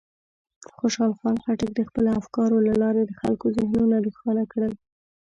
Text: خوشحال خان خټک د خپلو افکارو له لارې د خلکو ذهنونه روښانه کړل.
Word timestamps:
خوشحال 0.77 1.11
خان 1.19 1.35
خټک 1.43 1.69
د 1.75 1.79
خپلو 1.87 2.09
افکارو 2.21 2.57
له 2.67 2.73
لارې 2.81 3.01
د 3.05 3.11
خلکو 3.21 3.45
ذهنونه 3.57 3.95
روښانه 4.05 4.43
کړل. 4.51 4.73